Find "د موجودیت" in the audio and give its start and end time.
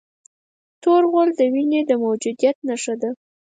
1.89-2.57